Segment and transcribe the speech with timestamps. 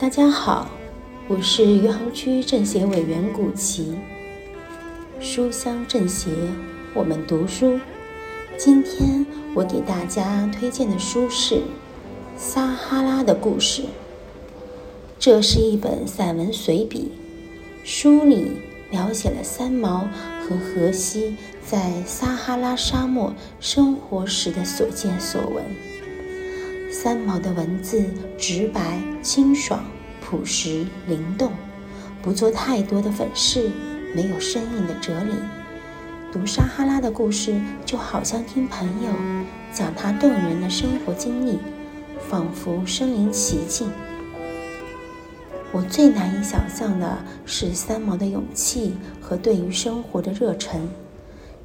[0.00, 0.70] 大家好，
[1.26, 3.98] 我是余杭区政协委员古奇。
[5.18, 6.30] 书香政协，
[6.94, 7.80] 我们读书。
[8.56, 9.26] 今天
[9.56, 11.56] 我给大家推荐的书是
[12.36, 13.82] 《撒哈拉的故事》。
[15.18, 17.10] 这是一本散文随笔，
[17.82, 18.52] 书里
[18.92, 20.08] 描写了三毛
[20.40, 21.34] 和荷西
[21.66, 25.64] 在撒哈拉沙漠生活时的所见所闻。
[26.90, 28.02] 三毛的文字
[28.38, 29.84] 直白、清爽、
[30.20, 31.52] 朴实、灵动，
[32.22, 33.70] 不做太多的粉饰，
[34.14, 35.32] 没有生硬的哲理。
[36.32, 39.10] 读撒哈拉的故事，就好像听朋友
[39.70, 41.58] 讲他动人的生活经历，
[42.28, 43.90] 仿佛身临其境。
[45.70, 50.88] 我最难以想象的是三毛的勇气和对于生活的热忱。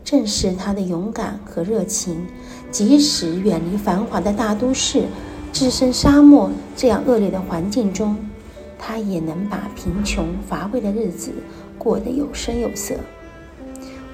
[0.04, 2.28] 正是他的勇敢和热情，
[2.70, 5.06] 即使远离繁华的大都市，
[5.54, 8.18] 置身沙漠这样恶劣的环境中，
[8.78, 11.32] 他也能把贫穷乏味的日子
[11.78, 12.96] 过得有声有色。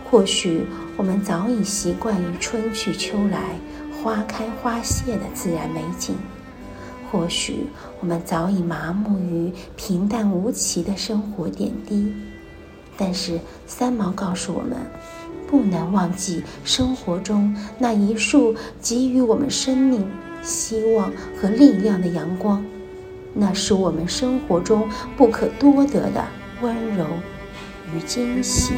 [0.10, 3.56] 或许我们早已习惯于春去秋来、
[4.02, 6.16] 花开花谢的自然美景，
[7.12, 7.66] 或许
[8.00, 12.14] 我们早已麻木于平淡无奇的生活点滴，
[12.96, 14.78] 但是三毛告诉我们。
[15.50, 20.08] 不能忘记生活中那一束给予我们生命、
[20.44, 22.64] 希望和力量的阳光，
[23.34, 26.24] 那是我们生活中不可多得的
[26.62, 27.04] 温柔
[27.96, 28.74] 与惊喜。